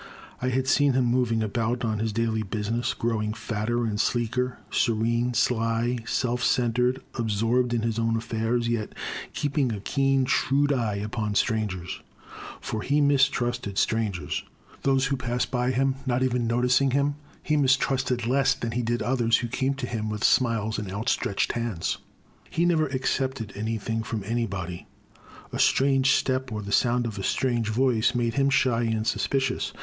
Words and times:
I 0.41 0.49
had 0.49 0.67
seen 0.67 0.93
him 0.93 1.05
moving 1.05 1.43
about 1.43 1.85
on 1.85 1.99
his 1.99 2.11
daily 2.11 2.41
business, 2.41 2.95
growing 2.95 3.35
fatter 3.35 3.85
and 3.85 4.01
sleeker, 4.01 4.57
serene, 4.71 5.35
sly, 5.35 5.99
self 6.07 6.43
centred, 6.43 7.03
absorbed 7.19 7.71
in 7.71 7.83
his 7.83 7.99
own 7.99 8.17
affairs, 8.17 8.67
yet 8.67 8.93
keeping 9.35 9.71
a 9.71 9.79
keen, 9.79 10.25
shrewd 10.25 10.73
eye 10.73 10.95
upon 10.95 11.35
strangers. 11.35 12.01
For 12.59 12.83
265 12.83 13.61
266 13.77 13.85
The 13.85 13.87
Crime. 13.87 13.99
he 14.01 14.05
mistrusted 14.07 14.81
strangers; 14.81 14.81
those 14.81 15.05
who 15.05 15.17
passed 15.17 15.51
by 15.51 15.69
him, 15.69 15.93
not 16.07 16.23
even 16.23 16.47
noticing 16.47 16.89
him, 16.89 17.13
he 17.43 17.55
mistrusted 17.55 18.25
less 18.25 18.55
than 18.55 18.71
he 18.71 18.81
did 18.81 19.03
others 19.03 19.37
who 19.37 19.47
came 19.47 19.75
to 19.75 19.85
him 19.85 20.09
with 20.09 20.23
smiles 20.23 20.79
and 20.79 20.91
out 20.91 21.09
stretched 21.09 21.51
hands. 21.51 21.99
He 22.49 22.65
never 22.65 22.87
accepted 22.87 23.53
anything 23.55 24.01
fix)m 24.01 24.23
anybody. 24.27 24.87
A 25.53 25.59
strange 25.59 26.13
step 26.15 26.51
or 26.51 26.63
the 26.63 26.71
sound 26.71 27.05
of 27.05 27.19
a 27.19 27.23
strange 27.23 27.69
voice 27.69 28.15
made 28.15 28.33
him 28.33 28.49
shy 28.49 28.81
and 28.85 29.05
suspicious. 29.05 29.71